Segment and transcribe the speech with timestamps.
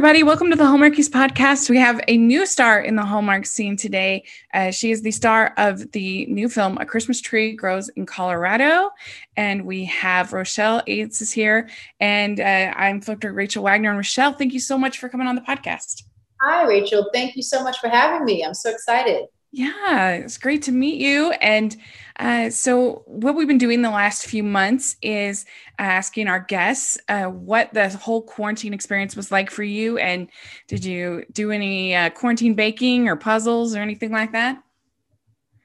[0.00, 0.22] everybody.
[0.22, 1.68] Welcome to the Hallmarkies podcast.
[1.68, 4.24] We have a new star in the Hallmark scene today.
[4.54, 8.88] Uh, she is the star of the new film A Christmas Tree Grows in Colorado.
[9.36, 11.68] And we have Rochelle Aytes is here.
[12.00, 13.34] And uh, I'm Dr.
[13.34, 13.90] Rachel Wagner.
[13.90, 16.04] And Rochelle, thank you so much for coming on the podcast.
[16.40, 17.10] Hi, Rachel.
[17.12, 18.42] Thank you so much for having me.
[18.42, 19.26] I'm so excited.
[19.52, 21.32] Yeah, it's great to meet you.
[21.32, 21.76] And
[22.20, 25.46] uh, so, what we've been doing the last few months is
[25.78, 29.96] asking our guests uh, what the whole quarantine experience was like for you.
[29.96, 30.28] And
[30.68, 34.62] did you do any uh, quarantine baking or puzzles or anything like that?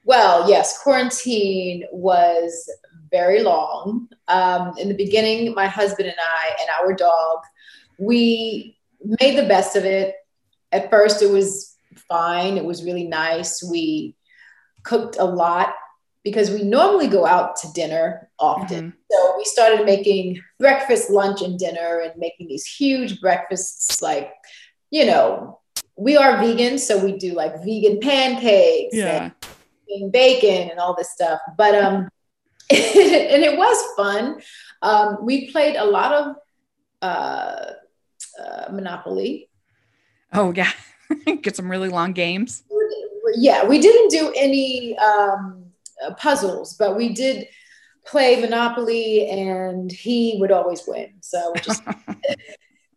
[0.04, 2.72] Well, yes, quarantine was
[3.10, 4.08] very long.
[4.28, 7.40] Um, in the beginning, my husband and I and our dog,
[7.98, 8.78] we
[9.20, 10.14] made the best of it.
[10.72, 11.76] At first, it was
[12.08, 12.56] fine.
[12.56, 13.62] It was really nice.
[13.62, 14.16] We
[14.84, 15.74] cooked a lot
[16.26, 18.88] because we normally go out to dinner often.
[18.88, 18.98] Mm-hmm.
[19.12, 24.32] So we started making breakfast, lunch, and dinner and making these huge breakfasts like,
[24.90, 25.60] you know,
[25.96, 29.30] we are vegan, so we do like vegan pancakes yeah.
[29.88, 31.38] and bacon and all this stuff.
[31.56, 32.08] But um
[32.70, 34.40] and it was fun.
[34.82, 36.36] Um, we played a lot of
[37.02, 37.70] uh,
[38.42, 39.48] uh, Monopoly.
[40.32, 40.72] Oh yeah.
[41.42, 42.64] Get some really long games.
[43.36, 45.65] Yeah, we didn't do any um,
[46.04, 47.46] uh, puzzles, but we did
[48.06, 51.14] play Monopoly, and he would always win.
[51.20, 51.82] So just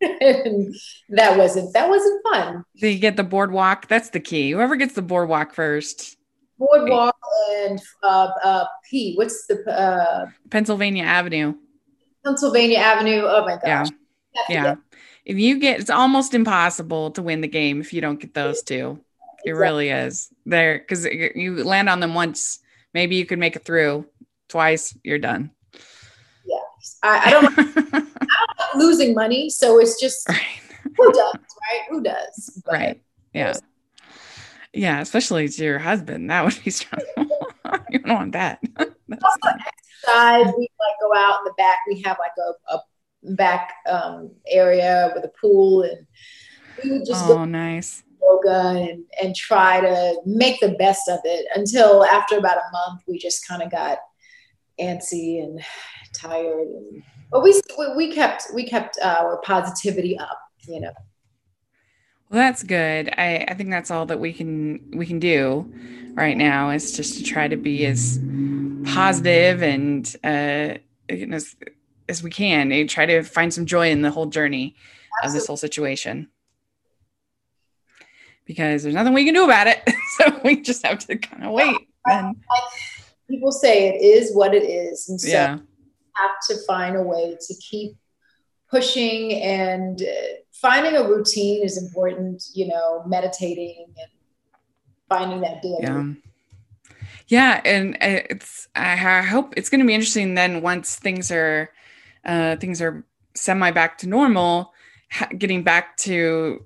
[0.00, 2.64] that wasn't that wasn't fun.
[2.76, 3.88] Do you get the boardwalk?
[3.88, 4.52] That's the key.
[4.52, 6.16] Whoever gets the boardwalk first.
[6.58, 7.16] Boardwalk
[7.54, 9.14] and uh, uh, P.
[9.14, 11.54] What's the uh, Pennsylvania Avenue?
[12.24, 13.22] Pennsylvania Avenue.
[13.24, 13.88] Oh my gosh.
[14.34, 14.42] Yeah.
[14.48, 14.74] Yeah
[15.24, 18.62] if you get it's almost impossible to win the game if you don't get those
[18.62, 18.98] two.
[19.44, 20.28] It really is.
[20.44, 22.58] There because you land on them once,
[22.94, 24.06] maybe you could make it through.
[24.48, 25.52] Twice, you're done.
[26.44, 26.58] Yeah,
[27.02, 30.40] I, I, don't, I don't like losing money, so it's just right.
[30.96, 31.82] who does, right?
[31.88, 32.62] Who does?
[32.64, 33.02] But right.
[33.32, 33.54] Yeah.
[34.72, 36.30] Yeah, especially to your husband.
[36.30, 37.26] That would be stressful.
[37.90, 38.60] you don't want that.
[38.78, 38.94] also,
[39.44, 40.54] exercise.
[40.56, 41.78] We like go out in the back.
[41.88, 46.06] We have like a, a back um, area with a pool, and
[46.82, 51.46] we would just oh, nice yoga and and try to make the best of it
[51.54, 53.98] until after about a month, we just kind of got
[54.80, 55.60] antsy and
[56.12, 57.60] tired, and but we
[57.96, 60.92] we kept we kept our positivity up, you know.
[62.30, 63.12] Well, that's good.
[63.18, 65.72] I, I think that's all that we can we can do
[66.14, 68.18] right now is just to try to be as
[68.84, 70.78] positive and uh,
[71.08, 71.38] know,
[72.08, 74.74] as we can and try to find some joy in the whole journey
[75.22, 75.26] Absolutely.
[75.26, 76.28] of this whole situation
[78.44, 79.82] because there's nothing we can do about it.
[80.18, 82.36] So we just have to kind of wait and
[83.28, 85.58] people say it is what it is and so yeah.
[86.16, 87.96] have to find a way to keep
[88.68, 90.06] pushing and uh,
[90.52, 94.10] finding a routine is important you know meditating and
[95.08, 96.12] finding that daily yeah.
[97.28, 101.70] Yeah and uh, it's i hope it's going to be interesting then once things are
[102.24, 104.72] uh, things are semi back to normal,
[105.10, 106.64] ha- getting back to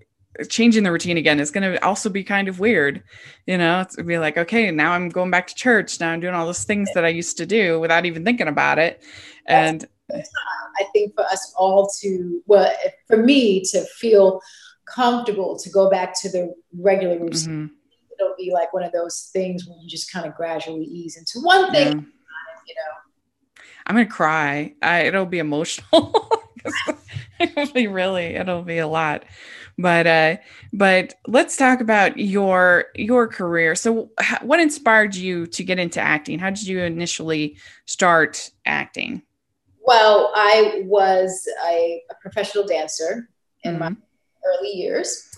[0.49, 3.03] changing the routine again is going to also be kind of weird.
[3.47, 6.01] You know, it's be like, okay, now I'm going back to church.
[6.01, 8.79] Now I'm doing all those things that I used to do without even thinking about
[8.79, 9.03] it.
[9.47, 12.73] And I think for us all to, well,
[13.07, 14.41] for me to feel
[14.87, 17.49] comfortable to go back to the regular routine.
[17.49, 17.67] Mm-hmm.
[18.19, 21.45] It'll be like one of those things where you just kind of gradually ease into
[21.45, 21.93] one thing, yeah.
[21.93, 22.95] you know,
[23.87, 24.75] I'm gonna cry.
[24.81, 26.31] I, it'll be emotional.
[27.41, 29.25] it'll be really, it'll be a lot.
[29.77, 30.37] But uh,
[30.73, 33.75] but let's talk about your your career.
[33.75, 34.11] So,
[34.43, 36.39] what inspired you to get into acting?
[36.39, 39.23] How did you initially start acting?
[39.85, 43.29] Well, I was a, a professional dancer
[43.65, 43.81] in mm-hmm.
[43.81, 43.97] my
[44.47, 45.29] early years,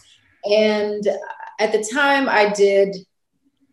[0.45, 1.07] and
[1.59, 2.95] at the time, I did.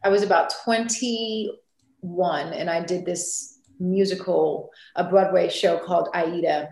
[0.05, 6.69] I was about 21, and I did this musical, a Broadway show called Aida.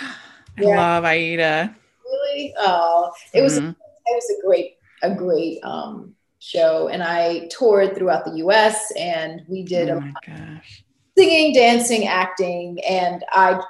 [0.00, 0.76] I yeah.
[0.76, 1.74] love Aida.
[2.04, 2.54] Really?
[2.58, 3.70] Oh, it was mm-hmm.
[3.70, 3.76] it
[4.06, 8.92] was a great a great um, show, and I toured throughout the U.S.
[8.96, 10.60] and we did oh a
[11.16, 13.60] singing, dancing, acting, and I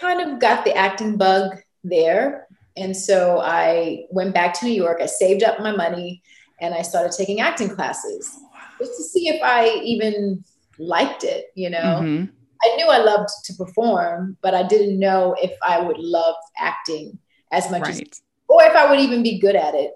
[0.00, 2.46] kind of got the acting bug there.
[2.76, 4.98] And so I went back to New York.
[5.00, 6.22] I saved up my money
[6.60, 10.44] and I started taking acting classes oh, just to see if I even
[10.78, 12.00] liked it, you know.
[12.02, 12.35] Mm-hmm.
[12.66, 17.18] I knew I loved to perform, but I didn't know if I would love acting
[17.52, 18.02] as much right.
[18.02, 19.92] as, or if I would even be good at it.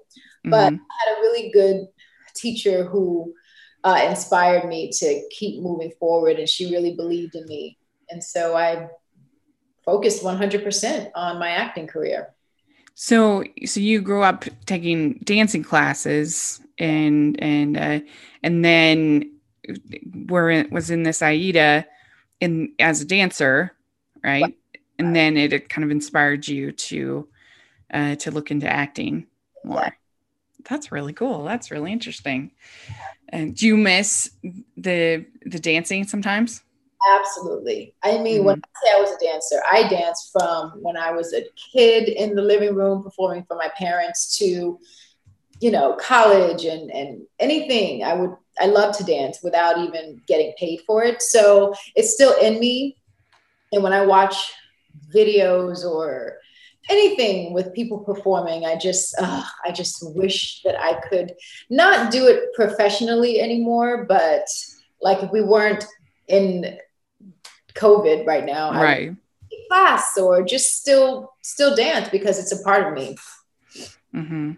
[0.46, 0.50] Mm-hmm.
[0.50, 1.86] But I had a really good
[2.34, 3.34] teacher who
[3.84, 7.78] uh, inspired me to keep moving forward, and she really believed in me.
[8.10, 8.88] And so I
[9.84, 12.34] focused 100% on my acting career.
[12.94, 18.00] So, so you grew up taking dancing classes, and and uh,
[18.42, 19.38] and then
[20.28, 21.86] were in, was in this AIDA
[22.40, 23.72] in as a dancer,
[24.22, 24.56] right?
[24.98, 27.28] And then it kind of inspired you to
[27.92, 29.26] uh, to look into acting
[29.64, 29.96] more.
[30.68, 31.44] That's really cool.
[31.44, 32.52] That's really interesting.
[33.30, 34.30] And do you miss
[34.76, 36.62] the the dancing sometimes?
[37.18, 37.94] Absolutely.
[38.02, 38.46] I mean, mm-hmm.
[38.46, 42.08] when I say I was a dancer, I danced from when I was a kid
[42.08, 44.78] in the living room performing for my parents to,
[45.60, 48.04] you know, college and and anything.
[48.04, 51.22] I would I love to dance without even getting paid for it.
[51.22, 52.96] So it's still in me.
[53.72, 54.52] And when I watch
[55.14, 56.40] videos or
[56.88, 61.34] anything with people performing i just uh, i just wish that i could
[61.68, 64.46] not do it professionally anymore but
[65.00, 65.84] like if we weren't
[66.28, 66.78] in
[67.74, 69.14] covid right now right
[69.68, 73.16] class or just still still dance because it's a part of me
[74.14, 74.52] mm-hmm.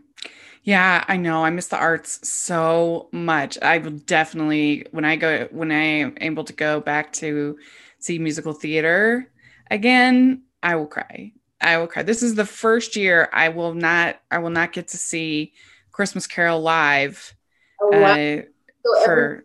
[0.63, 5.49] Yeah i know i miss the arts so much i will definitely when i go
[5.51, 7.59] when i am able to go back to
[7.99, 9.31] see musical theater
[9.71, 11.33] again i will cry
[11.63, 12.03] I will cry.
[12.03, 15.53] This is the first year I will not I will not get to see
[15.93, 17.35] Christmas Carol live.
[17.81, 18.13] Oh, wow.
[18.13, 18.43] uh,
[18.85, 19.45] so for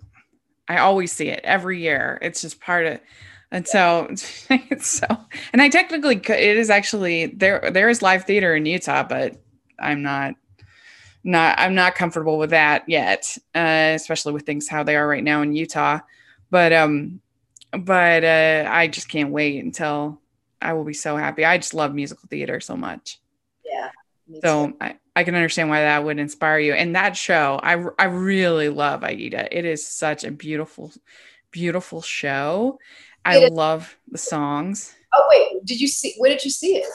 [0.67, 2.17] I always see it every year.
[2.21, 2.99] It's just part of
[3.51, 4.07] and so
[4.49, 5.07] it's so
[5.53, 9.37] and I technically it is actually there there is live theater in Utah, but
[9.79, 10.33] I'm not
[11.27, 15.23] not I'm not comfortable with that yet, uh, especially with things how they are right
[15.23, 15.99] now in Utah.
[16.49, 17.19] But um
[17.71, 20.21] but uh I just can't wait until
[20.61, 21.43] I will be so happy.
[21.43, 23.19] I just love musical theater so much.
[23.65, 23.89] Yeah.
[24.41, 26.73] So I, I can understand why that would inspire you.
[26.73, 29.55] And that show, I, I really love Aida.
[29.55, 30.91] It is such a beautiful,
[31.51, 32.79] beautiful show.
[33.25, 34.95] I love the songs.
[35.13, 36.15] Oh wait, did you see?
[36.17, 36.85] Where did you see it?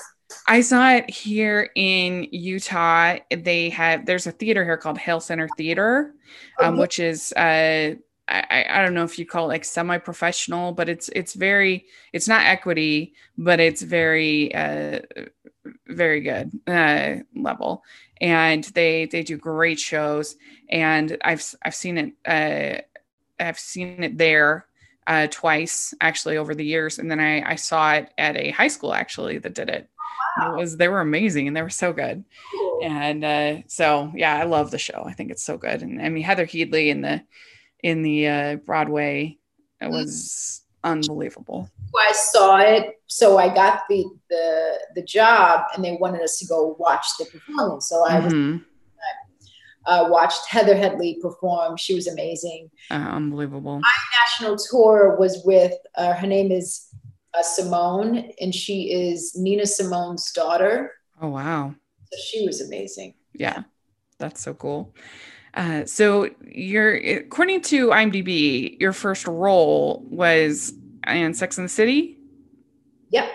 [0.47, 3.17] I saw it here in Utah.
[3.31, 6.15] They have there's a theater here called Hale Center Theater,
[6.61, 7.95] um, which is uh,
[8.29, 12.29] I, I don't know if you call it like semi-professional, but it's it's very it's
[12.29, 15.01] not equity, but it's very uh,
[15.89, 17.83] very good uh, level,
[18.21, 20.37] and they they do great shows,
[20.71, 22.83] and I've I've seen it uh,
[23.43, 24.67] I've seen it there
[25.07, 28.69] uh, twice actually over the years, and then I I saw it at a high
[28.69, 29.91] school actually that did it.
[30.39, 30.55] Wow.
[30.55, 32.25] It was they were amazing and they were so good,
[32.83, 35.05] and uh, so yeah, I love the show.
[35.07, 37.23] I think it's so good, and I mean Heather Headley in the
[37.83, 39.39] in the uh, Broadway.
[39.81, 39.95] It mm-hmm.
[39.95, 41.71] was unbelievable.
[41.95, 46.47] I saw it, so I got the the the job, and they wanted us to
[46.47, 47.89] go watch the performance.
[47.89, 48.53] So I mm-hmm.
[48.53, 48.61] was.
[49.85, 51.77] Uh, watched Heather Headley perform.
[51.77, 52.71] She was amazing.
[52.89, 53.81] Uh, unbelievable.
[53.81, 53.91] My
[54.23, 56.87] national tour was with uh, her name is
[57.35, 60.93] uh, Simone, and she is Nina Simone's daughter.
[61.21, 61.75] Oh wow!
[62.11, 63.15] So she was amazing.
[63.35, 63.63] Yeah,
[64.19, 64.95] that's so cool.
[65.55, 70.73] Uh, so you're according to IMDb, your first role was
[71.07, 72.19] in Sex and the City.
[73.11, 73.31] Yep.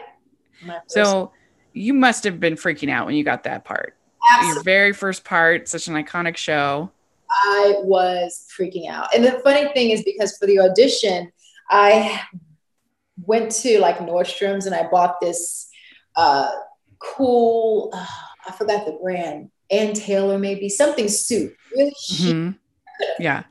[0.88, 1.32] So
[1.74, 3.96] you must have been freaking out when you got that part.
[4.32, 4.56] Absolutely.
[4.56, 6.92] Your very first part, such an iconic show.
[7.30, 9.14] I was freaking out.
[9.14, 11.32] And the funny thing is because for the audition,
[11.70, 12.22] I
[13.24, 15.68] went to like Nordstrom's and I bought this
[16.16, 16.50] uh,
[17.00, 18.06] cool, uh,
[18.48, 21.54] I forgot the brand, Ann Taylor, maybe something suit.
[21.76, 22.52] Really mm-hmm.
[23.20, 23.44] Yeah.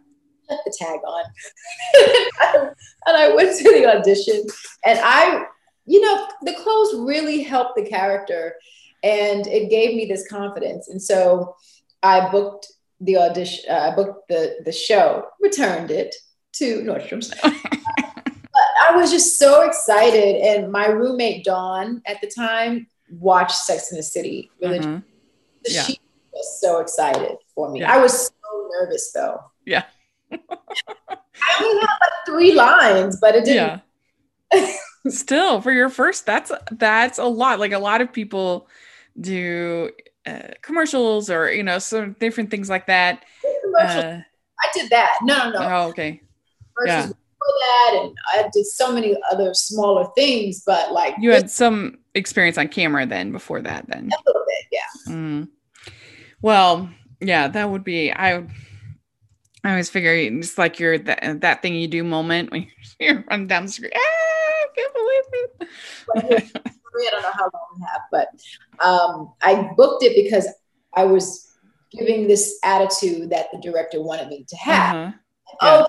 [0.48, 1.24] Put the tag on.
[3.06, 4.44] and I went to the audition
[4.84, 5.44] and I,
[5.86, 8.54] you know, the clothes really helped the character
[9.02, 10.88] and it gave me this confidence.
[10.88, 11.54] And so
[12.02, 16.14] I booked the audition, uh, I booked the, the show, returned it
[16.54, 17.32] to Nordstrom's.
[18.80, 20.36] I was just so excited.
[20.36, 24.50] And my roommate, Dawn, at the time, watched Sex in the City.
[24.60, 24.98] Really, mm-hmm.
[25.66, 25.82] yeah.
[25.82, 26.00] She
[26.32, 27.80] was so excited for me.
[27.80, 27.94] Yeah.
[27.94, 29.40] I was so nervous though.
[29.64, 29.84] Yeah.
[30.32, 30.36] I
[31.60, 33.82] only had like three lines, but it didn't.
[34.52, 34.72] Yeah.
[35.08, 37.60] Still, for your first, that's that's a lot.
[37.60, 38.68] Like a lot of people
[39.20, 39.90] do
[40.26, 43.24] uh, commercials or you know some different things like that.
[43.80, 44.18] Uh,
[44.60, 45.18] I did that.
[45.22, 45.68] No, no, no.
[45.68, 46.20] Oh, okay.
[46.84, 47.10] yeah.
[47.40, 52.58] That, and I did so many other smaller things, but like you had some experience
[52.58, 53.86] on camera then before that.
[53.88, 55.12] Then a little bit, yeah.
[55.12, 55.48] Mm.
[56.42, 56.90] Well,
[57.20, 58.46] yeah, that would be I.
[59.64, 62.68] I always figure it's like your that, that thing you do moment when
[63.00, 63.92] you're running down the street.
[63.96, 66.52] Ah, I can't believe it.
[66.96, 68.28] I don't know how long we have, but
[68.84, 70.46] um, I booked it because
[70.94, 71.52] I was
[71.90, 74.94] giving this attitude that the director wanted me to have.
[74.94, 75.12] Uh-huh.
[75.62, 75.84] Yeah.
[75.84, 75.86] Oh,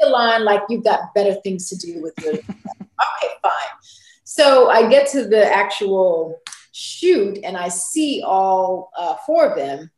[0.00, 2.32] the line like you've got better things to do with your.
[2.34, 3.76] okay, fine.
[4.24, 6.38] So I get to the actual
[6.72, 9.90] shoot and I see all uh, four of them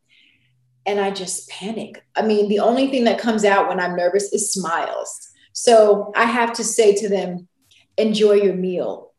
[0.86, 2.04] and I just panic.
[2.16, 5.28] I mean, the only thing that comes out when I'm nervous is smiles.
[5.52, 7.48] So I have to say to them,
[7.96, 9.12] enjoy your meal.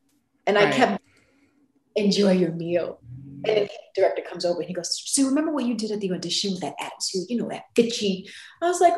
[0.48, 0.74] And right.
[0.74, 1.04] I kept,
[1.96, 3.00] enjoy your meal.
[3.46, 6.12] And the director comes over and he goes, So remember what you did at the
[6.12, 8.28] audition with that attitude, you know, that bitchy.
[8.62, 8.96] I was like,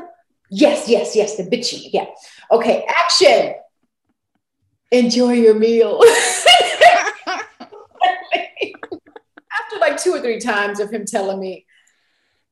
[0.54, 1.90] Yes, yes, yes, the bitchy.
[1.94, 2.08] Yeah.
[2.52, 3.54] Okay, action.
[4.92, 6.02] Enjoy your meal.
[7.26, 7.48] After
[9.80, 11.66] like two or three times of him telling me,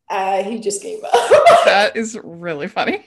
[0.10, 1.12] uh, he just gave up.
[1.65, 3.06] that is really funny.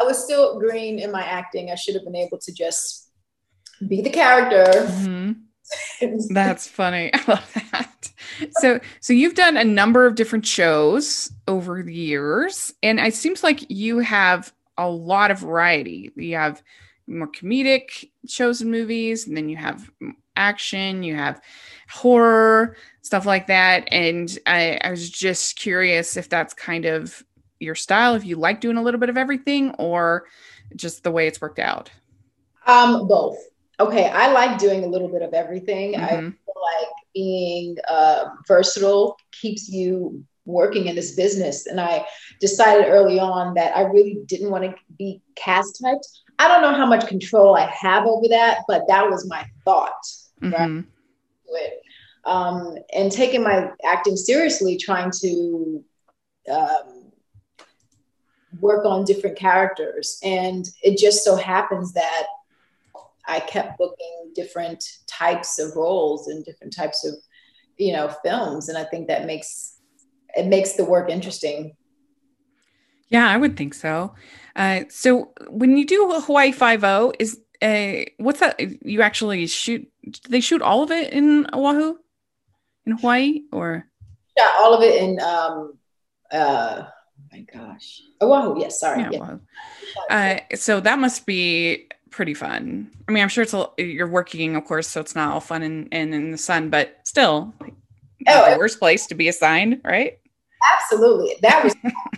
[0.00, 1.70] I was still green in my acting.
[1.70, 3.10] I should have been able to just
[3.86, 4.64] be the character.
[4.72, 6.16] Mm-hmm.
[6.34, 7.12] That's funny.
[7.12, 7.89] I love that.
[8.60, 13.42] So, so you've done a number of different shows over the years, and it seems
[13.42, 16.10] like you have a lot of variety.
[16.16, 16.62] You have
[17.06, 19.90] more comedic shows and movies, and then you have
[20.36, 21.40] action, you have
[21.90, 23.88] horror, stuff like that.
[23.92, 27.22] And I, I was just curious if that's kind of
[27.58, 30.26] your style, if you like doing a little bit of everything, or
[30.76, 31.90] just the way it's worked out.
[32.66, 33.36] Um, both
[33.80, 35.94] okay, I like doing a little bit of everything.
[35.94, 36.04] Mm-hmm.
[36.04, 41.66] I feel like being uh, versatile keeps you working in this business.
[41.66, 42.06] And I
[42.40, 46.06] decided early on that I really didn't want to be cast typed.
[46.38, 49.92] I don't know how much control I have over that, but that was my thought.
[50.42, 50.80] Mm-hmm.
[51.52, 51.72] Right?
[52.24, 55.84] Um, and taking my acting seriously, trying to
[56.50, 57.12] um,
[58.60, 60.18] work on different characters.
[60.22, 62.26] And it just so happens that
[63.30, 67.14] I kept booking different types of roles and different types of,
[67.78, 68.68] you know, films.
[68.68, 69.78] And I think that makes
[70.34, 71.76] it makes the work interesting.
[73.08, 74.14] Yeah, I would think so.
[74.56, 78.60] Uh, so when you do Hawaii Five O, is uh, what's that?
[78.84, 79.88] You actually shoot?
[80.28, 81.96] they shoot all of it in Oahu,
[82.86, 83.86] in Hawaii, or?
[84.36, 85.20] Yeah, all of it in.
[85.20, 85.78] Um,
[86.32, 86.88] uh, oh
[87.32, 88.60] my gosh, Oahu.
[88.60, 89.02] Yes, sorry.
[89.02, 89.36] Yeah,
[90.08, 90.40] yeah.
[90.50, 92.90] Uh, so that must be pretty fun.
[93.08, 95.62] I mean, I'm sure it's a, you're working, of course, so it's not all fun
[95.62, 97.54] and, and in the sun, but still,
[98.28, 100.18] oh, the worst place to be assigned, right?
[100.74, 101.36] Absolutely.
[101.42, 101.74] That was,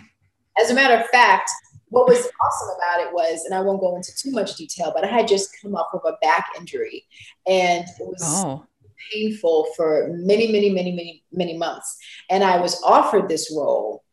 [0.61, 1.49] as a matter of fact,
[1.93, 5.03] what was awesome about it was, and I won't go into too much detail, but
[5.03, 7.05] I had just come off of a back injury,
[7.45, 8.65] and it was oh.
[9.11, 11.95] painful for many, many, many, many, many months.
[12.31, 14.03] And I was offered this role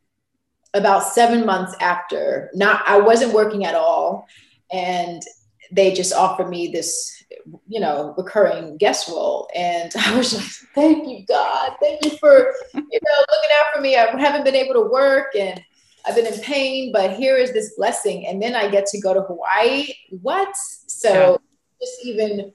[0.74, 2.50] about seven months after.
[2.52, 4.26] Not, I wasn't working at all,
[4.70, 5.22] and
[5.72, 7.24] they just offered me this,
[7.68, 9.48] you know, recurring guest role.
[9.54, 11.76] And I was like, thank you, God.
[11.80, 13.96] Thank you for, you know, looking out for me.
[13.96, 15.62] I haven't been able to work and
[16.06, 18.26] I've been in pain, but here is this blessing.
[18.26, 19.88] And then I get to go to Hawaii.
[20.22, 20.54] What?
[20.86, 21.36] So yeah.
[21.80, 22.52] just even,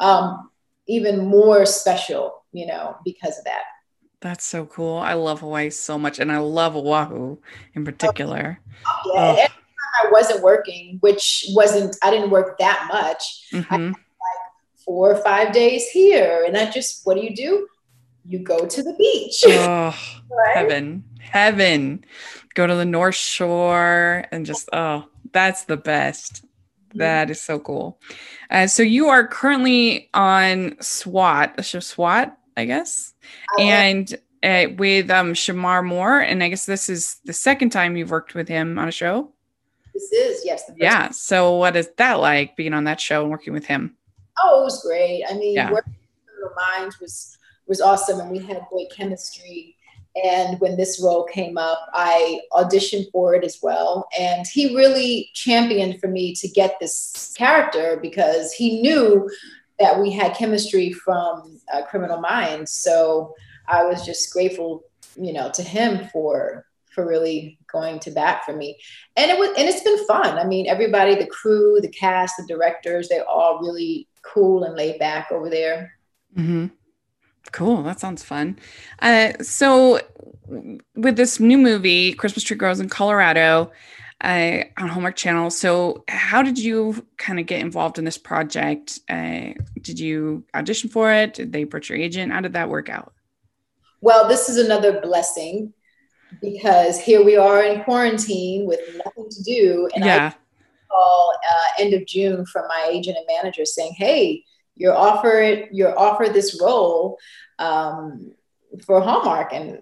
[0.00, 0.50] um,
[0.88, 3.62] even more special, you know, because of that.
[4.20, 4.98] That's so cool.
[4.98, 7.38] I love Hawaii so much, and I love Oahu
[7.74, 8.60] in particular.
[8.86, 9.46] Oh, yeah.
[9.48, 9.59] Oh.
[10.02, 13.48] I wasn't working, which wasn't, I didn't work that much.
[13.52, 13.86] Mm-hmm.
[13.88, 13.96] like
[14.84, 16.44] four or five days here.
[16.46, 17.66] And I just, what do you do?
[18.26, 19.42] You go to the beach.
[19.46, 19.96] Oh,
[20.30, 20.56] right?
[20.56, 22.04] heaven, heaven.
[22.54, 26.44] Go to the North Shore and just, oh, that's the best.
[26.94, 28.00] That is so cool.
[28.50, 33.14] Uh, so you are currently on SWAT, the show SWAT, I guess,
[33.58, 36.18] and uh, with um, Shemar Moore.
[36.18, 39.32] And I guess this is the second time you've worked with him on a show.
[40.00, 40.70] This is, yes.
[40.76, 41.02] yeah.
[41.02, 41.12] Time.
[41.12, 43.96] So what is that like being on that show and working with him?
[44.42, 45.24] Oh, it was great.
[45.28, 45.70] I mean, yeah.
[45.70, 45.94] working
[46.42, 49.76] with Minds was was awesome and we had great chemistry.
[50.24, 54.08] And when this role came up, I auditioned for it as well.
[54.18, 59.30] And he really championed for me to get this character because he knew
[59.78, 62.72] that we had chemistry from uh, Criminal Minds.
[62.72, 63.34] So
[63.68, 64.82] I was just grateful,
[65.14, 68.78] you know, to him for for really going to bat for me.
[69.16, 70.38] And it was and it's been fun.
[70.38, 74.98] I mean, everybody, the crew, the cast, the directors, they're all really cool and laid
[74.98, 75.92] back over there.
[76.36, 76.66] Mm-hmm.
[77.52, 77.82] Cool.
[77.82, 78.58] That sounds fun.
[79.00, 80.00] Uh, so
[80.94, 83.70] with this new movie, Christmas Tree Grows in Colorado,
[84.22, 85.50] uh, on Hallmark Channel.
[85.50, 88.98] So, how did you kind of get involved in this project?
[89.08, 91.34] Uh, did you audition for it?
[91.34, 92.32] Did they approach your agent?
[92.32, 93.14] How did that work out?
[94.00, 95.72] Well, this is another blessing
[96.40, 99.88] because here we are in quarantine with nothing to do.
[99.94, 100.32] And yeah.
[100.32, 100.36] I
[100.88, 104.44] call uh, end of June from my agent and manager saying, "Hey,
[104.76, 107.18] you're offered you're offered this role
[107.58, 108.32] um,
[108.84, 109.80] for Hallmark," and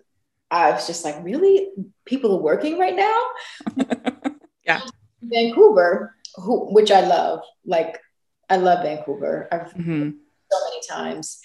[0.51, 1.69] I was just like, "Really?
[2.05, 3.23] People are working right now?"
[4.65, 4.81] yeah.
[5.23, 8.01] Vancouver, who, which I love, like
[8.49, 9.49] I love Vancouver.
[9.53, 10.11] I've mm-hmm.
[10.51, 11.41] so many times.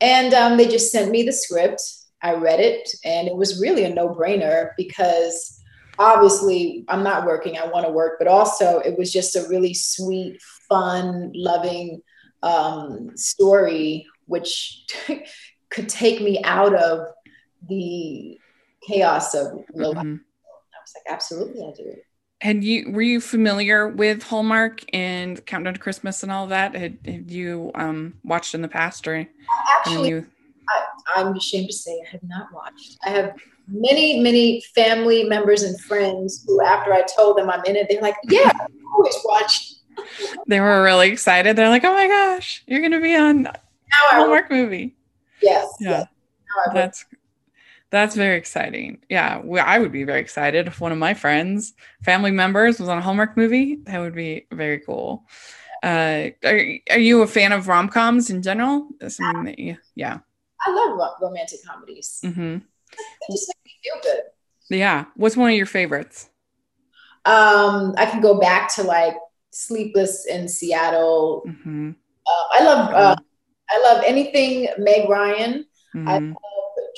[0.00, 1.82] And um, they just sent me the script.
[2.26, 5.62] I read it, and it was really a no brainer because
[5.96, 9.74] obviously I'm not working, I want to work, but also it was just a really
[9.74, 12.02] sweet, fun, loving
[12.42, 14.86] um, story, which
[15.70, 17.06] could take me out of
[17.68, 18.40] the
[18.84, 19.96] chaos of life.
[19.96, 20.14] Mm-hmm.
[20.16, 22.02] I was like, absolutely, I'll do it.
[22.40, 26.74] Had you were you familiar with Hallmark and Countdown to Christmas and all that?
[26.74, 29.26] Had, had you um, watched in the past or
[29.78, 30.24] actually?
[31.16, 32.96] I'm ashamed to say I have not watched.
[33.04, 33.34] I have
[33.68, 38.02] many, many family members and friends who, after I told them I'm in it, they're
[38.02, 39.72] like, "Yeah, I always watch."
[40.46, 41.56] they were really excited.
[41.56, 43.54] They're like, "Oh my gosh, you're going to be on a
[43.90, 44.96] Hallmark movie!"
[45.42, 45.66] Yes.
[45.80, 45.90] Yeah.
[45.98, 46.08] Yes.
[46.74, 47.04] That's
[47.90, 48.98] that's very exciting.
[49.08, 52.98] Yeah, I would be very excited if one of my friends, family members, was on
[52.98, 53.76] a Hallmark movie.
[53.84, 55.24] That would be very cool.
[55.82, 58.88] Uh, are, are you a fan of rom coms in general?
[59.06, 60.18] Something that you, yeah.
[60.64, 62.20] I love ro- romantic comedies.
[62.24, 62.58] Mm-hmm.
[62.58, 64.22] They just make me feel good.
[64.70, 65.06] Yeah.
[65.16, 66.30] What's one of your favorites?
[67.24, 69.14] Um, I can go back to like
[69.50, 71.42] Sleepless in Seattle.
[71.46, 71.90] Mm-hmm.
[72.26, 73.16] Uh, I love uh,
[73.70, 75.64] I love anything Meg Ryan.
[75.94, 76.08] Mm-hmm.
[76.08, 76.36] I love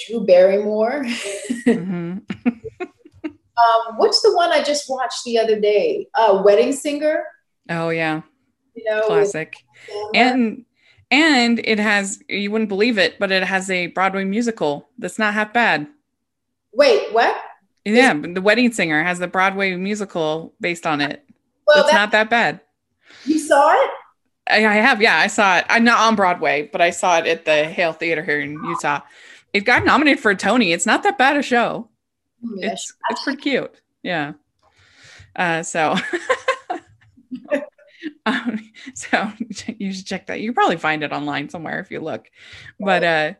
[0.06, 1.04] Drew Barrymore.
[1.04, 2.18] mm-hmm.
[2.82, 6.08] um, what's the one I just watched the other day?
[6.14, 7.24] Uh, Wedding Singer.
[7.70, 8.22] Oh yeah,
[8.74, 9.56] you know, classic.
[10.14, 10.64] And
[11.10, 15.34] and it has you wouldn't believe it, but it has a Broadway musical that's not
[15.34, 15.86] half bad.
[16.72, 17.36] Wait, what?
[17.84, 21.24] Yeah, Is- the Wedding Singer has the Broadway musical based on it.
[21.66, 22.60] Well, it's not that bad.
[23.24, 23.90] You saw it?
[24.50, 25.66] I, I have, yeah, I saw it.
[25.68, 29.00] I'm not on Broadway, but I saw it at the Hale Theater here in Utah
[29.52, 30.72] it got nominated for a Tony.
[30.72, 31.88] It's not that bad a show.
[32.56, 32.72] Yes.
[32.72, 33.74] It's it's pretty cute.
[34.02, 34.34] Yeah.
[35.34, 35.96] Uh, so
[38.26, 39.32] um, so
[39.78, 40.40] you should check that.
[40.40, 42.30] You probably find it online somewhere if you look.
[42.78, 43.32] But uh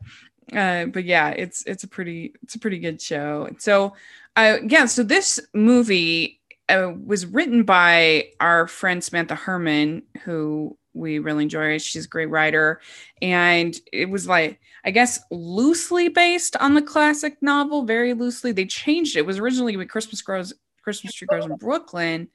[0.56, 3.48] uh but yeah, it's it's a pretty it's a pretty good show.
[3.58, 3.94] So
[4.36, 11.18] uh yeah, so this movie uh, was written by our friend Samantha Herman who we
[11.18, 11.78] really enjoy.
[11.78, 12.80] She's a great writer.
[13.22, 18.52] And it was like, I guess, loosely based on the classic novel, very loosely.
[18.52, 19.20] They changed it.
[19.20, 22.28] It was originally when Christmas grows, Christmas tree grows in Brooklyn.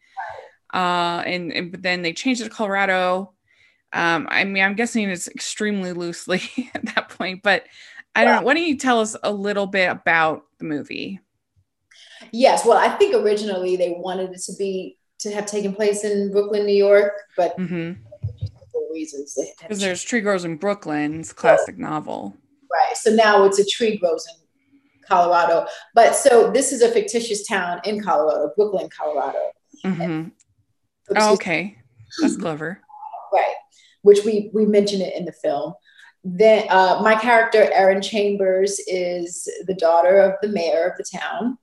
[0.73, 3.33] Uh, and, and but then they changed it to Colorado.
[3.93, 6.41] Um, I mean, I'm guessing it's extremely loosely
[6.73, 7.65] at that point, but
[8.15, 8.41] I don't know.
[8.41, 11.19] Why don't you tell us a little bit about the movie?
[12.31, 12.65] Yes.
[12.65, 16.65] Well, I think originally they wanted it to be to have taken place in Brooklyn,
[16.65, 17.93] New York, but mm-hmm
[18.93, 19.37] reasons.
[19.59, 22.37] Because there's Tree Grows in Brooklyn's classic novel.
[22.71, 22.95] Right.
[22.95, 25.67] So now it's a tree grows in Colorado.
[25.93, 29.51] But so this is a fictitious town in Colorado, Brooklyn, Colorado.
[29.83, 30.29] Mm-hmm.
[31.15, 31.77] Oh, okay.
[32.21, 32.79] That's clever.
[33.31, 33.55] Right.
[34.01, 35.73] Which we we mention it in the film.
[36.23, 41.57] Then uh, my character, Erin Chambers, is the daughter of the mayor of the town.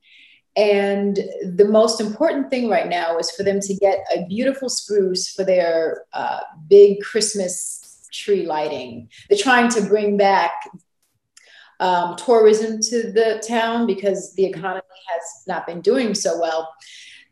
[0.57, 1.19] And
[1.55, 5.45] the most important thing right now is for them to get a beautiful spruce for
[5.45, 9.09] their uh, big Christmas tree lighting.
[9.29, 10.53] They're trying to bring back
[11.79, 16.69] um, tourism to the town because the economy has not been doing so well.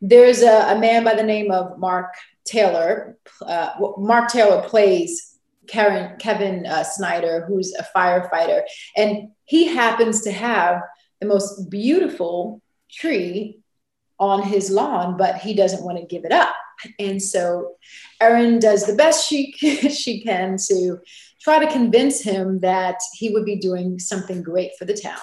[0.01, 2.13] There's a, a man by the name of Mark
[2.45, 3.17] Taylor.
[3.45, 8.61] Uh, Mark Taylor plays Karen, Kevin uh, Snyder, who's a firefighter,
[8.95, 10.81] and he happens to have
[11.19, 13.59] the most beautiful tree
[14.19, 16.55] on his lawn, but he doesn't want to give it up.
[16.97, 17.75] And so
[18.21, 20.99] Erin does the best she she can to
[21.41, 25.19] try to convince him that he would be doing something great for the town.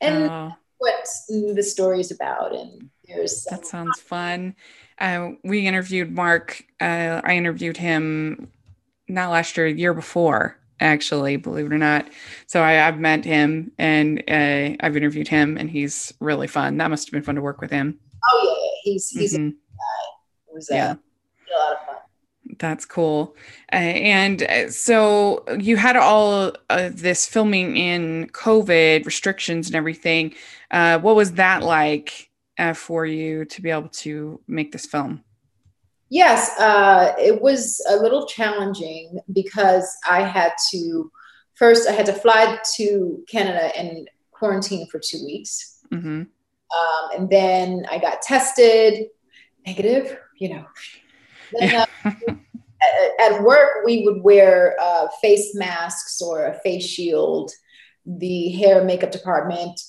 [0.00, 2.54] And uh, what the story is about.
[2.54, 4.54] And there's that sounds fun.
[4.98, 6.64] Uh, we interviewed Mark.
[6.80, 8.50] Uh, I interviewed him
[9.08, 12.08] not last year, year before, actually, believe it or not.
[12.46, 16.76] So I, have met him and uh, I've interviewed him, and he's really fun.
[16.76, 17.98] That must have been fun to work with him.
[18.30, 19.48] Oh yeah, he's he's mm-hmm.
[19.48, 20.48] a guy.
[20.48, 20.92] It was uh, yeah.
[20.92, 21.96] a lot of fun.
[22.58, 23.36] That's cool.
[23.72, 30.34] Uh, and uh, so you had all of this filming in COVID restrictions and everything.
[30.70, 32.29] Uh, what was that like
[32.60, 35.24] uh, for you to be able to make this film?
[36.10, 41.10] Yes, uh, it was a little challenging because I had to
[41.54, 46.22] first I had to fly to Canada and quarantine for two weeks, mm-hmm.
[46.22, 49.06] um, and then I got tested
[49.66, 50.18] negative.
[50.38, 50.64] You know,
[51.58, 57.52] then, uh, at, at, work we would wear uh, face masks or a face shield.
[58.04, 59.80] The hair makeup department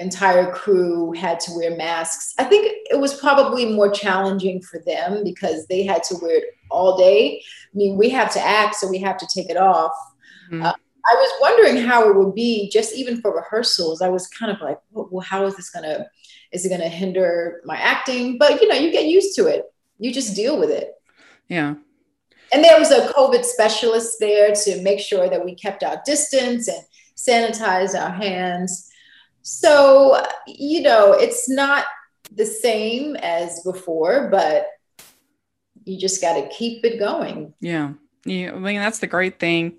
[0.00, 2.34] entire crew had to wear masks.
[2.38, 6.44] I think it was probably more challenging for them because they had to wear it
[6.70, 7.42] all day.
[7.72, 9.92] I mean, we have to act, so we have to take it off.
[10.50, 10.62] Mm-hmm.
[10.64, 14.02] Uh, I was wondering how it would be just even for rehearsals.
[14.02, 16.06] I was kind of like, well, how is this gonna?
[16.52, 18.38] Is it gonna hinder my acting?
[18.38, 19.64] But you know, you get used to it.
[19.98, 20.94] You just deal with it.
[21.48, 21.74] Yeah.
[22.52, 26.68] And there was a COVID specialist there to make sure that we kept our distance
[26.68, 26.84] and
[27.16, 28.89] sanitized our hands.
[29.42, 31.84] So, you know, it's not
[32.32, 34.66] the same as before, but
[35.84, 37.54] you just got to keep it going.
[37.60, 37.94] Yeah.
[38.24, 38.52] Yeah.
[38.52, 39.78] I mean, that's the great thing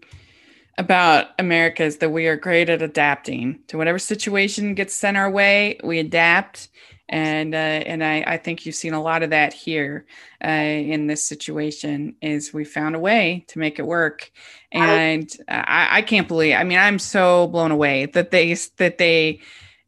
[0.77, 5.29] about America is that we are great at adapting to whatever situation gets sent our
[5.29, 5.79] way.
[5.83, 6.69] We adapt,
[7.11, 10.05] and uh, and I, I think you've seen a lot of that here
[10.43, 12.15] uh, in this situation.
[12.21, 14.31] Is we found a way to make it work,
[14.71, 16.55] and I, I can't believe.
[16.55, 19.41] I mean, I'm so blown away that they that they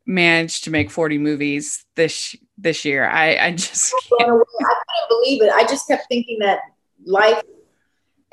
[0.05, 3.07] managed to make 40 movies this this year.
[3.07, 4.43] I I just I couldn't
[5.07, 5.51] believe it.
[5.53, 6.59] I just kept thinking that
[7.05, 7.41] life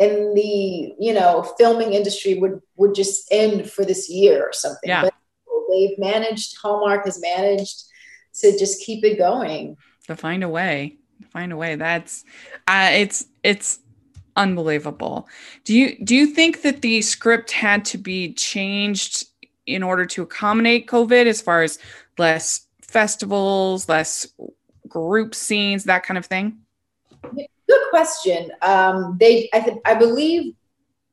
[0.01, 4.89] in the you know filming industry would would just end for this year or something.
[4.89, 5.03] Yeah.
[5.03, 5.15] But
[5.71, 6.57] they've managed.
[6.61, 7.85] Hallmark has managed
[8.35, 9.77] to just keep it going.
[10.07, 10.97] To find a way,
[11.31, 11.77] find a way.
[11.77, 12.25] That's
[12.67, 13.81] uh, it's it's
[14.37, 15.29] unbelievable.
[15.65, 19.27] Do you do you think that the script had to be changed
[19.67, 21.79] in order to accommodate COVID, as far as
[22.19, 24.27] less festivals, less
[24.89, 26.59] group scenes, that kind of thing?
[27.23, 28.51] Good question.
[28.63, 30.55] Um, they, I, th- I believe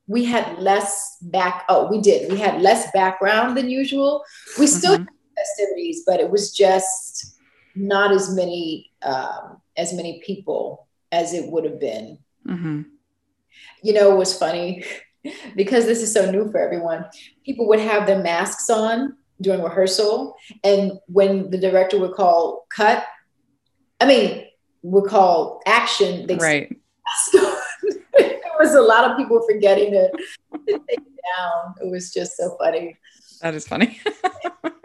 [0.08, 1.64] we had less back.
[1.68, 2.32] Oh, we did.
[2.32, 4.24] We had less background than usual.
[4.58, 5.14] We still mm-hmm.
[5.38, 7.38] Festivities, but it was just
[7.74, 12.18] not as many um, as many people as it would have been.
[12.46, 12.82] Mm-hmm.
[13.82, 14.84] You know, it was funny
[15.56, 17.06] because this is so new for everyone.
[17.44, 23.04] People would have their masks on during rehearsal, and when the director would call cut,
[24.00, 24.46] I mean,
[24.82, 26.76] would call action, they right.
[27.32, 31.74] it was a lot of people forgetting to, to take it down.
[31.82, 32.96] It was just so funny.
[33.40, 34.00] That is funny.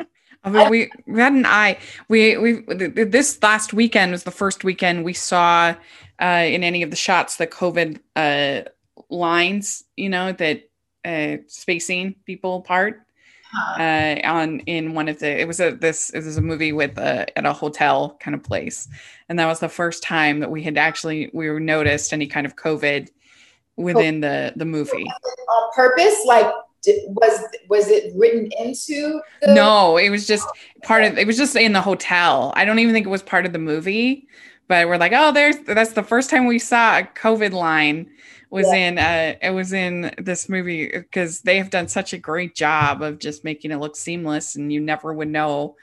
[0.43, 1.77] I mean, we, we had an eye.
[2.09, 2.61] We we
[3.05, 5.75] this last weekend was the first weekend we saw
[6.21, 8.69] uh, in any of the shots the COVID uh,
[9.09, 9.83] lines.
[9.95, 10.69] You know that
[11.05, 13.05] uh, spacing people apart
[13.77, 16.97] uh, on in one of the it was a this it was a movie with
[16.97, 18.87] a at a hotel kind of place
[19.29, 22.55] and that was the first time that we had actually we noticed any kind of
[22.55, 23.09] covid
[23.75, 26.51] within the the movie on purpose like
[27.07, 30.47] was was it written into the- no it was just
[30.83, 32.53] part of it was just in the hotel.
[32.55, 34.27] I don't even think it was part of the movie
[34.67, 38.09] but we're like oh there's that's the first time we saw a covid line
[38.53, 38.75] was yeah.
[38.75, 43.01] in uh it was in this movie because they have done such a great job
[43.01, 45.75] of just making it look seamless and you never would know.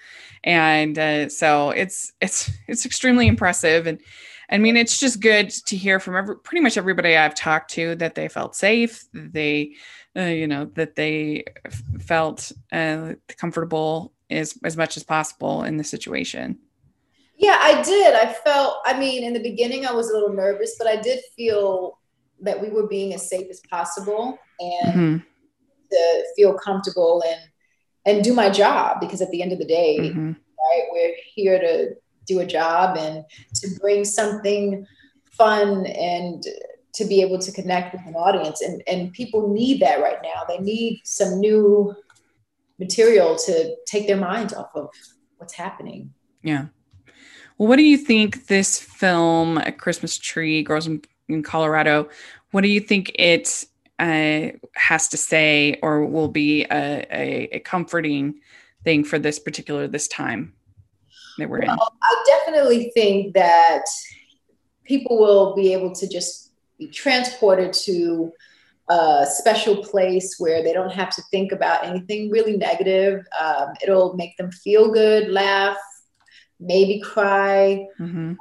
[0.45, 3.89] And uh, so it's it's it's extremely impressive.
[3.89, 4.01] And
[4.51, 7.95] i mean it's just good to hear from every, pretty much everybody i've talked to
[7.95, 9.73] that they felt safe they
[10.17, 15.77] uh, you know that they f- felt uh, comfortable as as much as possible in
[15.77, 16.59] the situation
[17.37, 20.77] yeah i did i felt i mean in the beginning i was a little nervous
[20.79, 21.99] but i did feel
[22.41, 25.17] that we were being as safe as possible and mm-hmm.
[25.91, 27.41] to feel comfortable and
[28.07, 30.29] and do my job because at the end of the day mm-hmm.
[30.33, 31.95] right we're here to
[32.27, 34.87] do a job and to bring something
[35.33, 36.45] fun and
[36.93, 40.43] to be able to connect with an audience and and people need that right now
[40.49, 41.95] they need some new
[42.79, 44.89] material to take their minds off of
[45.37, 46.67] what's happening yeah
[47.59, 52.09] well what do you think this film a christmas tree grows in in Colorado.
[52.51, 53.65] What do you think it
[53.99, 58.41] uh, has to say, or will be a, a, a, comforting
[58.83, 60.55] thing for this particular this time
[61.39, 61.79] that we're well, in?
[62.03, 63.85] I definitely think that
[64.85, 66.50] people will be able to just
[66.81, 68.33] be transported to
[68.89, 73.25] a special place where they don't have to think about anything really negative.
[73.41, 75.77] Um, it'll make them feel good, laugh,
[76.59, 77.87] maybe cry.
[78.01, 78.31] Mm-hmm.
[78.31, 78.37] Um,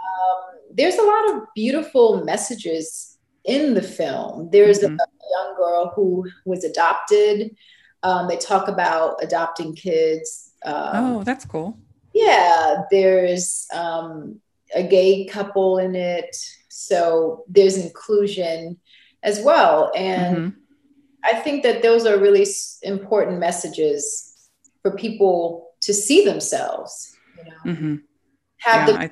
[0.74, 4.50] there's a lot of beautiful messages in the film.
[4.52, 4.96] There's mm-hmm.
[4.96, 7.56] a, young girl who was adopted.
[8.02, 10.54] Um, they talk about adopting kids.
[10.66, 11.78] Um, oh, that's cool.
[12.16, 14.40] Yeah, there's um,
[14.74, 16.36] a gay couple in it.
[16.70, 18.78] So there's inclusion
[19.24, 19.92] as well.
[19.96, 20.60] And mm-hmm.
[21.24, 22.48] I think that those are really
[22.84, 24.50] important messages
[24.82, 27.96] for people to see themselves, you know, mm-hmm.
[28.60, 29.12] have yeah, them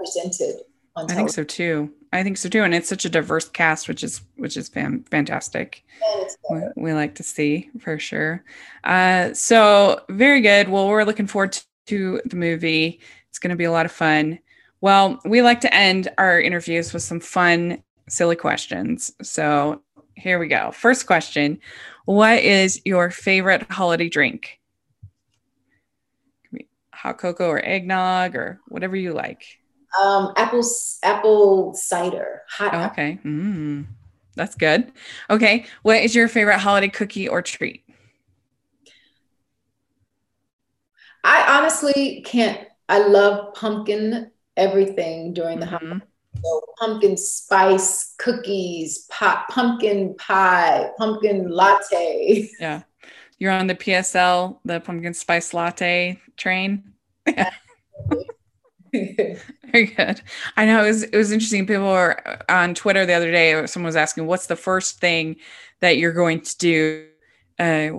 [0.00, 0.56] represented.
[0.96, 1.92] I think so too.
[2.12, 5.04] I think so too, and it's such a diverse cast, which is which is fan-
[5.10, 5.84] fantastic.
[6.50, 8.44] We, we, like to see for sure.
[8.82, 10.68] Uh, so very good.
[10.68, 13.00] Well, we're looking forward to, to the movie.
[13.28, 14.38] It's going to be a lot of fun.
[14.80, 19.12] Well, we like to end our interviews with some fun, silly questions.
[19.22, 19.82] So
[20.14, 20.70] here we go.
[20.72, 21.60] First question
[22.04, 24.60] What is your favorite holiday drink?
[26.94, 29.44] Hot cocoa or eggnog or whatever you like.
[30.00, 30.62] Um, apple
[31.02, 32.42] apple cider.
[32.50, 33.86] Hot oh, okay, mm,
[34.34, 34.92] that's good.
[35.30, 37.84] Okay, what is your favorite holiday cookie or treat?
[41.24, 42.60] I honestly can't.
[42.88, 45.86] I love pumpkin everything during the mm-hmm.
[45.86, 46.06] holiday
[46.42, 52.50] so pumpkin spice cookies, pot, pumpkin pie, pumpkin latte.
[52.60, 52.82] Yeah.
[53.38, 56.92] You're on the PSL, the pumpkin spice latte train.
[57.26, 57.52] Yeah.
[58.92, 60.20] Very good.
[60.56, 61.66] I know it was it was interesting.
[61.66, 63.64] People were on Twitter the other day.
[63.66, 65.36] Someone was asking, "What's the first thing
[65.80, 67.08] that you're going to do
[67.60, 67.90] uh,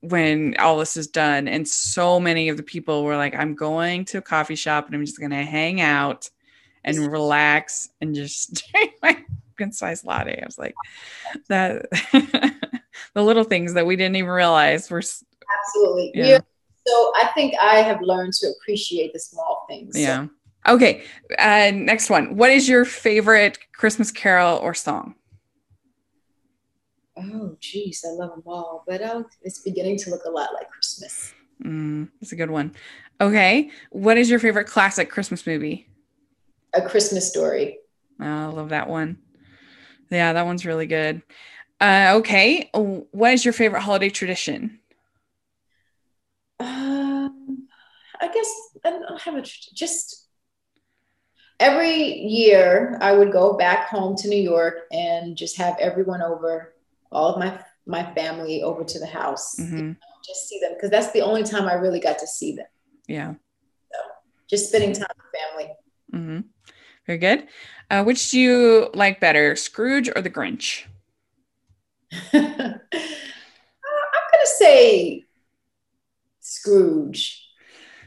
[0.00, 4.04] when all this is done?" And so many of the people were like, "I'm going
[4.06, 6.30] to a coffee shop and I'm just going to hang out
[6.84, 9.24] and relax and just drink my
[9.56, 10.40] concise latte.
[10.40, 10.74] I was like,
[11.48, 11.86] that
[13.14, 16.12] the little things that we didn't even realize were absolutely.
[16.14, 16.40] Yeah.
[16.86, 19.96] So I think I have learned to appreciate the small things.
[19.96, 20.26] Yeah.
[20.66, 21.04] Okay.
[21.38, 22.36] Uh, next one.
[22.36, 25.14] What is your favorite Christmas carol or song?
[27.22, 30.70] Oh, geez, I love them all, but uh, it's beginning to look a lot like
[30.70, 31.34] Christmas.
[31.62, 32.74] Mm, that's a good one.
[33.20, 33.70] Okay.
[33.90, 35.88] What is your favorite classic Christmas movie?
[36.74, 37.78] A Christmas Story.
[38.20, 39.18] Oh, I love that one.
[40.10, 41.22] Yeah, that one's really good.
[41.80, 44.80] Uh, okay, what is your favorite holiday tradition?
[46.58, 47.68] Um,
[48.20, 48.52] I guess
[48.84, 50.26] I don't have a just
[51.58, 56.74] every year I would go back home to New York and just have everyone over,
[57.10, 59.76] all of my my family over to the house, mm-hmm.
[59.76, 59.94] you know,
[60.26, 62.66] just see them because that's the only time I really got to see them.
[63.08, 63.34] Yeah.
[63.92, 63.98] So
[64.48, 65.74] just spending time with family.
[66.14, 66.40] Mm-hmm.
[67.06, 67.48] Very good.
[67.90, 70.84] Uh, which do you like better, Scrooge or the Grinch?
[72.32, 75.24] uh, I'm going to say
[76.40, 77.48] Scrooge.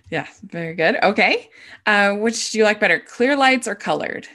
[0.09, 0.97] Yeah, very good.
[1.03, 1.49] Okay.
[1.85, 4.27] Uh, which do you like better, clear lights or colored?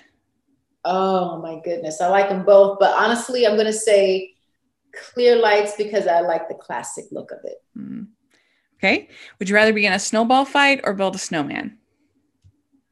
[0.85, 2.01] Oh my goodness.
[2.01, 2.79] I like them both.
[2.79, 4.35] But honestly, I'm going to say
[4.93, 7.63] clear lights because I like the classic look of it.
[7.77, 8.09] Mm.
[8.77, 9.09] Okay.
[9.39, 11.79] Would you rather be in a snowball fight or build a snowman?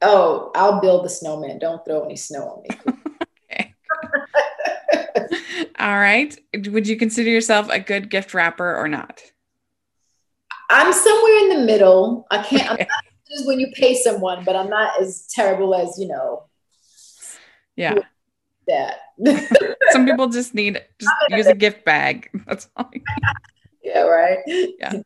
[0.01, 1.59] Oh, I'll build the snowman.
[1.59, 2.69] Don't throw any snow on me.
[5.79, 6.37] All right.
[6.53, 9.21] Would you consider yourself a good gift wrapper or not?
[10.69, 12.27] I'm somewhere in the middle.
[12.29, 12.71] I can't.
[12.71, 12.83] Okay.
[12.83, 16.43] I'm not as when you pay someone, but I'm not as terrible as you know.
[17.75, 17.99] Yeah.
[18.67, 18.99] That.
[19.91, 22.29] Some people just need just use a gift bag.
[22.47, 22.89] That's all.
[23.83, 24.01] yeah.
[24.01, 24.39] Right.
[24.45, 25.01] Yeah.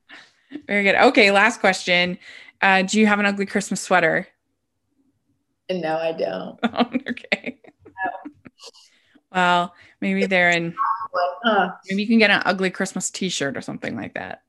[0.67, 0.95] Very good.
[0.95, 1.31] Okay.
[1.31, 2.17] Last question.
[2.61, 4.27] Uh, do you have an ugly Christmas sweater?
[5.69, 6.59] No, I don't.
[6.63, 7.61] Oh, okay.
[7.63, 8.31] No.
[9.33, 10.75] Well, maybe they're in.
[11.43, 11.71] Huh.
[11.89, 14.43] Maybe you can get an ugly Christmas T-shirt or something like that.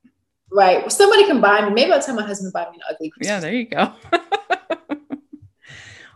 [0.51, 0.81] Right.
[0.81, 1.73] Well, somebody can buy me.
[1.73, 3.29] Maybe I'll tell my husband to buy me an ugly Christmas.
[3.29, 3.95] Yeah, there you go.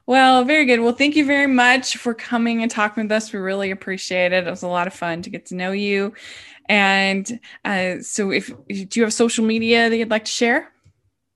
[0.06, 0.80] Well, very good.
[0.80, 3.32] Well, thank you very much for coming and talking with us.
[3.32, 4.46] We really appreciate it.
[4.46, 6.14] It was a lot of fun to get to know you.
[6.68, 10.72] And uh, so, if do you have social media that you'd like to share?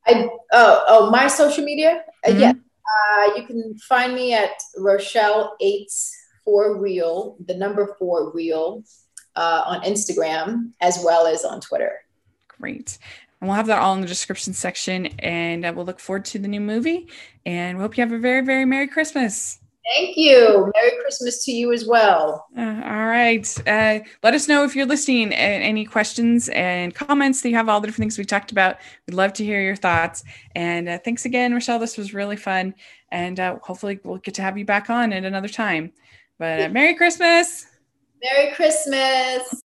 [0.07, 2.03] I oh oh my social media.
[2.25, 2.41] Uh, mm-hmm.
[2.41, 6.11] Yeah, uh, you can find me at Rochelle Aytes
[6.45, 8.83] Four Real, the number four Real,
[9.37, 12.01] uh, on Instagram as well as on Twitter.
[12.49, 12.99] Great.
[13.41, 15.07] And we'll have that all in the description section.
[15.19, 17.09] And uh, we'll look forward to the new movie.
[17.47, 19.61] And we hope you have a very, very Merry Christmas.
[19.95, 20.71] Thank you.
[20.77, 22.47] Merry Christmas to you as well.
[22.57, 23.49] Uh, all right.
[23.67, 25.33] Uh, let us know if you're listening.
[25.33, 28.77] Any questions and comments that you have, all the different things we talked about.
[29.07, 30.23] We'd love to hear your thoughts.
[30.55, 31.79] And uh, thanks again, Rochelle.
[31.79, 32.75] This was really fun.
[33.11, 35.93] And uh, hopefully, we'll get to have you back on at another time.
[36.39, 37.67] But uh, Merry Christmas.
[38.23, 39.63] Merry Christmas.